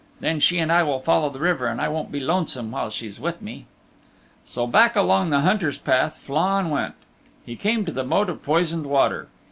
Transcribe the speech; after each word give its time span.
And 0.19 0.27
then 0.27 0.39
she 0.39 0.57
and 0.57 0.71
I 0.71 0.81
will 0.81 0.99
follow 0.99 1.29
the 1.29 1.37
river, 1.37 1.67
and 1.67 1.79
I 1.79 1.87
won't 1.87 2.11
be 2.11 2.19
lonesome 2.19 2.71
while 2.71 2.89
she's 2.89 3.19
with 3.19 3.39
me." 3.39 3.67
So 4.47 4.65
back 4.65 4.95
along 4.95 5.29
the 5.29 5.41
Hunter's 5.41 5.77
Path 5.77 6.17
Flann 6.17 6.71
went. 6.71 6.95
He 7.45 7.55
came 7.55 7.85
to 7.85 7.91
the 7.91 8.03
Moat 8.03 8.27
of 8.27 8.41
Poisoned 8.41 8.87
Water. 8.87 9.27